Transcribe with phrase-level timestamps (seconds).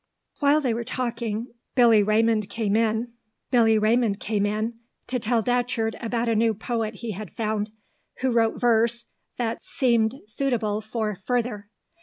[0.39, 3.13] While they were talking, Billy Raymond came in,
[3.51, 7.69] to tell Datcherd about a new poet he had found,
[8.21, 9.05] who wrote verse
[9.37, 11.69] that seemed suitable for Further.